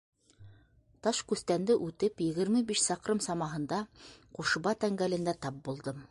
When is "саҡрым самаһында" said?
2.85-3.81